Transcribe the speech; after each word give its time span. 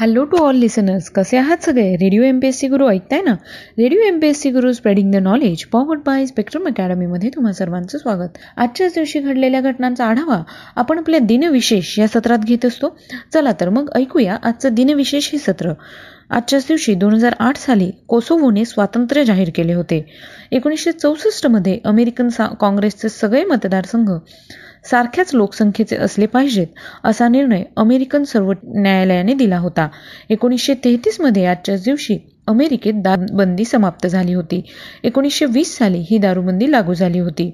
Hello 0.00 0.24
to 0.24 0.36
all 0.36 0.56
listeners 0.56 1.10
कसे 1.10 1.36
आहात 1.36 1.56
सगळे? 1.62 1.96
Radio 1.96 2.22
M 2.22 2.40
P 2.40 2.46
S 2.46 2.58
C 2.58 2.68
Guru 2.68 2.88
ऐकताय 2.88 3.22
ना? 3.22 3.32
Radio 3.78 3.98
M 4.00 4.18
P 4.18 4.26
S 4.26 4.40
C 4.40 4.50
Guru 4.50 4.72
spreading 4.72 5.12
the 5.12 5.16
knowledge 5.16 5.64
powered 5.64 6.00
by 6.06 6.26
Spectrum 6.26 6.66
अकॅडमीमध्ये 6.66 7.30
तुम्हा 7.30 7.52
सर्वांचं 7.52 7.98
स्वागत. 7.98 8.38
आजच्याच 8.56 8.94
दिवशी 8.94 9.20
घडलेल्या 9.20 9.60
घटनांचा 9.60 10.06
आढावा 10.06 10.42
आपण 10.76 10.98
आपल्या 10.98 11.20
दिनविशेष 11.20 11.98
या 11.98 12.08
सत्रात 12.08 12.38
घेत 12.38 12.64
असतो. 12.64 12.96
चला 13.34 13.52
तर 13.60 13.68
मग 13.68 13.90
ऐकूया 13.94 14.36
आजचं 14.42 14.74
दिनविशेष 14.74 15.30
हे 15.32 15.38
सत्र. 15.38 15.72
आजच्याच 16.30 16.64
दिवशी 16.68 16.94
दोन 16.94 17.14
हजार 17.14 17.34
आठ 17.40 17.56
साली 17.56 17.90
कोसोवोने 18.08 18.64
स्वातंत्र्य 18.64 19.24
जाहीर 19.24 19.50
केले 19.54 19.72
होते. 19.72 20.04
एकोणीसशे 20.52 20.92
चौसष्टमध्ये 20.92 21.78
अमेरिकन 21.84 22.28
सा 22.28 22.46
काँग्रेसचे 22.60 23.08
सगळे 23.08 23.44
मतदारसंघ 23.44 24.10
सारख्याच 24.90 25.34
लोकसंख्येचे 25.34 25.96
असले 25.96 26.26
पाहिजेत 26.26 26.66
असा 27.04 27.28
निर्णय 27.28 27.62
अमेरिकन 27.76 28.24
सर्व 28.24 28.52
न्यायालयाने 28.64 29.34
दिला 29.34 29.58
होता. 29.58 29.88
एकोणीसशे 30.30 30.74
तेहतीसमध्ये 30.74 31.44
आजच्याच 31.46 31.84
दिवशी 31.84 32.18
अमेरिकेत 32.48 32.94
दारूबंदी 32.94 33.64
समाप्त 33.64 34.06
झाली 34.06 34.34
होती. 34.34 34.60
एकोणीसशे 35.04 35.46
वीस 35.46 35.76
साली 35.78 36.04
ही 36.10 36.18
दारूबंदी 36.18 36.70
लागू 36.72 36.94
झाली 36.94 37.18
होती. 37.18 37.50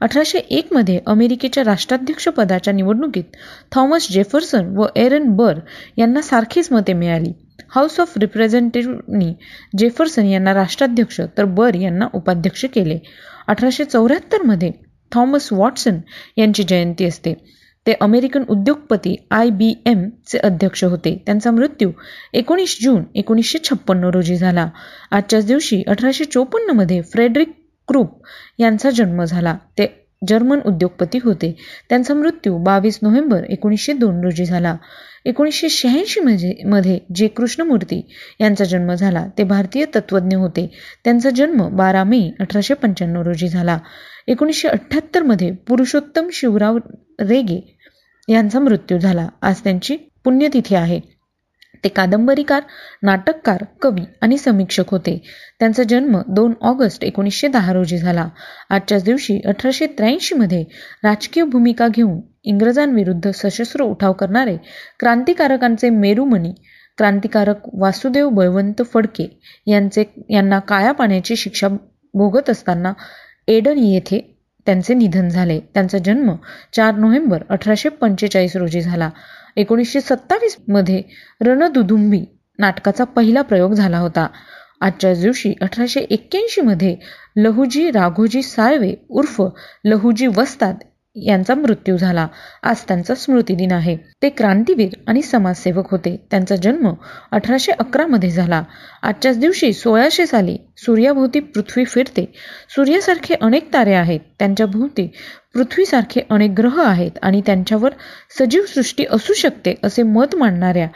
अठराशे 0.00 0.38
एकमध्ये 0.38 0.98
अमेरिकेच्या 1.06 1.64
राष्ट्राध्यक्ष 1.64 2.28
पदाच्या 2.28 2.72
निवडणुकीत 2.74 3.36
थॉमस 3.72 4.10
जेफरसन 4.12 4.76
व 4.76 4.86
एरन 4.96 5.28
बर 5.36 5.58
यांना 5.98 6.20
सारखीच 6.22 6.72
मते 6.72 6.92
मिळाली. 6.92 7.32
हाऊस 7.70 8.00
ऑफ 8.00 8.18
रिप्रेझेंटेटिव्हनी 8.18 9.34
जेफरसन 9.78 10.24
यांना 10.24 10.54
राष्ट्राध्यक्ष 10.54 11.20
तर 11.38 11.44
बर 11.44 11.74
यांना 11.74 12.08
उपाध्यक्ष 12.14 12.64
केले. 12.64 12.98
अठराशे 13.46 13.84
चौऱ्याहत्तरमध्ये 13.84 14.70
थॉमस 15.12 15.52
वॉटसन 15.52 15.98
यांची 16.36 16.62
जयंती 16.62 17.04
असते. 17.04 17.34
ते 17.86 17.92
अमेरिकन 17.92 18.44
उद्योगपती 18.48 19.26
आय 19.30 19.50
बी 19.50 19.74
एमचे 19.86 20.38
अध्यक्ष 20.38 20.84
होते. 20.84 21.22
त्यांचा 21.26 21.50
मृत्यू 21.50 21.90
एकोणीस 22.32 22.78
जून 22.82 23.02
एकोणीसशे 23.14 23.58
छप्पन्न 23.64 24.04
रोजी 24.04 24.36
झाला. 24.36 24.68
आजच्याच 25.10 25.46
दिवशी 25.46 25.82
अठराशे 25.86 26.24
चोपन्नमध्ये 26.24 27.02
फ्रेडरिक 27.02 27.52
क्रूप 27.88 28.22
यांचा 28.58 28.90
जन्म 28.90 29.24
झाला. 29.24 29.56
ते 29.78 30.03
जर्मन 30.28 30.60
उद्योगपती 30.66 31.18
होते. 31.24 31.56
त्यांचा 31.88 32.14
मृत्यू 32.14 32.58
बावीस 32.58 32.98
नोव्हेंबर 33.02 33.44
एकोणीसशे 33.48 33.92
दोन 33.92 34.20
रोजी 34.20 34.44
झाला. 34.44 34.76
एकोणीसशे 35.24 35.68
शहाऐंशी 35.68 36.20
मध्ये 36.20 36.54
मध्ये 36.64 36.98
जे 37.14 37.28
कृष्णमूर्ती 37.28 38.00
यांचा 38.40 38.64
जन्म 38.64 38.94
झाला 38.94 39.26
ते 39.38 39.44
भारतीय 39.44 39.84
तत्त्वज्ञ 39.94 40.36
होते. 40.36 40.70
त्यांचा 41.04 41.30
जन्म 41.30 41.68
बारा 41.76 42.04
मे 42.04 42.30
अठराशे 42.40 42.74
पंच्याण्णव 42.74 43.22
रोजी 43.22 43.48
झाला. 43.48 43.78
एकोणीसशे 44.26 44.68
अठ्ठ्याहत्तरमध्ये 44.68 45.52
पुरुषोत्तम 45.52 46.28
शिवराव 46.32 46.78
रेगे 47.20 47.76
यांचा 48.28 48.60
मृत्यू 48.60 48.98
झाला. 48.98 49.28
आज 49.42 49.60
त्यांची 49.60 49.96
पुण्यतिथी 50.24 50.74
आहे. 50.74 51.00
ते 51.84 51.88
कादंबरीकार 51.88 52.62
नाटककार 53.02 53.64
कवी 53.82 54.04
आणि 54.20 54.38
समीक्षक 54.38 54.90
होते. 54.90 55.16
त्यांचा 55.60 55.82
जन्म 55.82 56.20
दोन 56.28 56.52
ऑगस्ट 56.60 57.04
एकोणीसशे 57.04 57.48
दहा 57.48 57.72
रोजी 57.72 57.98
झाला. 57.98 58.28
आजच्याच 58.70 59.04
दिवशी 59.04 59.40
अठराशे 59.46 59.86
त्र्याऐंशीमध्ये 59.86 60.64
राजकीय 61.04 61.44
भूमिका 61.44 61.88
घेऊन 61.88 62.20
इंग्रजांविरुद्ध 62.44 63.30
सशस्त्र 63.30 63.82
उठाव 63.82 64.12
करणारे 64.12 64.56
क्रांतिकारकांचे 65.00 65.90
मेरुमणी 65.90 66.52
क्रांतिकारक 66.98 67.60
वासुदेव 67.72 68.28
बळवंत 68.28 68.82
फडके 68.92 69.26
यांचे 69.66 70.04
यांना 70.30 70.58
काळ्या 70.58 70.92
पाण्याची 70.92 71.36
शिक्षा 71.36 71.68
भोगत 72.14 72.50
असताना 72.50 72.92
एडन 73.48 73.78
येथे 73.78 74.20
त्यांचे 74.66 74.94
निधन 74.94 75.28
झाले. 75.28 75.58
त्यांचा 75.74 75.98
जन्म 75.98 76.30
चार 76.72 76.94
नोव्हेंबर 76.94 77.42
अठराशे 77.48 77.88
पंचेचाळीस 77.88 78.56
रोजी 78.56 78.80
झाला. 78.80 79.10
एकोणीसशे 79.56 80.00
सत्तावीसमध्ये 80.00 81.02
रणदुदुंबी 81.40 82.24
नाटकाचा 82.58 83.04
पहिला 83.04 83.42
प्रयोग 83.42 83.72
झाला 83.72 83.98
होता. 83.98 84.26
आजच्याच 84.80 85.20
दिवशी 85.20 85.52
अठराशे 85.60 86.00
एक्क्याऐंशीमध्ये 86.00 86.96
लहुजी 87.36 87.90
राघोजी 87.90 88.42
साळवे 88.42 88.94
उर्फ 89.08 89.42
लहुजी 89.84 90.26
वस्ताद 90.26 90.76
यांचा 91.16 91.54
मृत्यू 91.54 91.96
झाला. 91.96 92.26
आज 92.62 92.76
त्यांचा 92.88 93.14
स्मृतिदिन 93.14 93.72
आहे. 93.72 93.96
ते 94.22 94.28
क्रांतीवीर 94.28 94.94
आणि 95.06 95.22
समाजसेवक 95.22 95.90
होते. 95.90 96.26
त्यांचा 96.30 96.56
जन्म 96.56 96.92
अठराशे 97.32 97.72
अकरामध्ये 97.72 98.30
झाला. 98.30 98.62
आजच्याच 99.02 99.38
दिवशी 99.38 99.72
सोळाशे 99.72 100.26
साली 100.26 100.56
सूर्याभोवती 100.86 101.40
पृथ्वी 101.40 101.84
फिरते. 101.84 102.24
सूर्यासारखे 102.76 103.34
अनेक 103.34 103.72
तारे 103.72 103.94
आहेत. 103.94 104.20
त्यांच्या 104.38 104.66
भोवती 104.66 105.06
पृथ्वीसारखे 105.54 106.20
अनेक 106.30 106.50
ग्रह 106.50 106.80
आहेत 106.82 107.18
आणि 107.22 107.40
त्यांच्यावर 107.46 107.92
सजीव 108.38 108.62
सृष्टी 108.68 109.04
असू 109.10 109.32
शकते 109.32 109.74
असे 109.82 110.02
मत 110.02 110.34
मांडणाऱ्या 110.36 110.88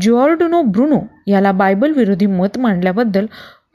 जॉर्डनो 0.00 0.62
ब्रुनो 0.62 1.00
याला 1.26 1.52
बायबल 1.52 1.92
विरोधी 1.92 2.26
मत 2.26 2.58
मांडल्याबद्दल 2.58 3.26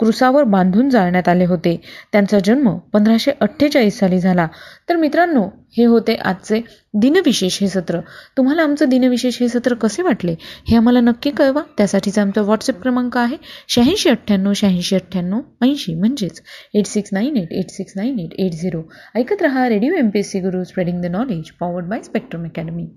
क्रुसावर 0.01 0.43
बांधून 0.43 0.89
जाळण्यात 0.89 1.27
आले 1.29 1.45
होते. 1.45 1.75
त्यांचा 2.11 2.37
जन्म 2.45 2.69
पंधराशे 2.93 3.31
अठ्ठेचाळीस 3.41 3.99
साली 3.99 4.19
झाला. 4.19 4.47
तर 4.89 4.95
मित्रांनो 4.95 5.43
हे 5.77 5.85
होते 5.85 6.15
आजचे 6.15 6.61
दिनविशेष 6.93 7.57
हे 7.61 7.67
सत्र. 7.67 7.99
तुम्हाला 8.37 8.63
आमचं 8.63 8.89
दिनविशेष 8.89 9.37
हे 9.41 9.47
सत्र 9.47 9.73
कसे 9.73 10.01
वाटले 10.01 10.35
हे 10.67 10.75
आम्हाला 10.75 10.99
नक्की 10.99 11.31
कळवा. 11.31 11.61
त्यासाठीचा 11.77 12.21
आमचा 12.21 12.41
व्हॉट्सअप 12.41 12.81
क्रमांक 12.81 13.17
आहे 13.17 13.37
शहाऐंशी 13.67 14.09
अठ्ठ्याण्णव 14.09 14.53
शहाऐंशी 14.53 14.95
अठ्ठ्याण्णव 14.95 15.39
ऐंशी. 15.61 15.95
म्हणजेच 15.95 16.41
eight 16.73 16.85
six 16.85 17.09
nine 17.13 17.37
eight 17.37 17.53
eight 17.53 17.69
six 17.69 17.93
nine 17.95 18.19
eight 18.19 18.33
eight 18.39 18.59
zero 18.61 18.81
ऐकत 19.15 19.41
रहा 19.41 19.67
radio 19.69 19.93
M 19.93 20.09
P 20.09 20.19
S 20.19 20.31
C 20.31 20.39
Guru 20.39 20.63
spreading 20.63 21.01
the 21.01 21.05
knowledge 21.11 21.51
powered 21.59 21.85
by 21.85 22.01
Spectrum 22.01 22.43
Academy 22.43 22.87